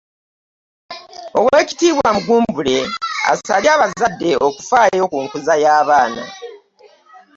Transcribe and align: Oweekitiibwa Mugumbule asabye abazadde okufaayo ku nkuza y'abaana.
Oweekitiibwa 1.37 2.07
Mugumbule 2.15 2.77
asabye 3.33 3.69
abazadde 3.75 4.29
okufaayo 4.47 5.03
ku 5.11 5.17
nkuza 5.25 5.53
y'abaana. 5.63 6.23